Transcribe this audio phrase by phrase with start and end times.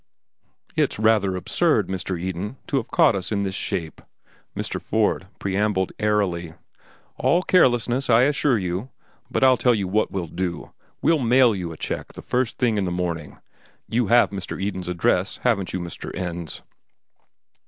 [0.75, 2.19] "It's rather absurd, Mr.
[2.19, 4.01] Eden, to have caught us in this shape,"
[4.57, 4.81] Mr.
[4.81, 6.55] Ford preambled airily.
[7.17, 8.89] "All carelessness, I assure you.
[9.29, 10.71] But I'll tell you what we'll do.
[11.03, 13.37] We'll mail you a check the first thing in the morning.
[13.87, 14.59] You have Mr.
[14.59, 16.11] Eden's address, haven't you, Mr.
[16.17, 16.63] Ends?"